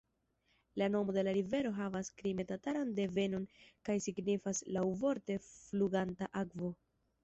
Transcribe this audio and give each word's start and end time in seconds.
La 0.81 0.87
nomo 0.95 1.13
de 1.17 1.23
la 1.27 1.33
rivero 1.37 1.73
havas 1.81 2.09
krime-tataran 2.23 2.97
devenon 3.03 3.47
kaj 3.91 4.01
signifas 4.09 4.67
laŭvorte 4.81 5.41
"fluganta 5.55 6.37
akvo". 6.47 6.77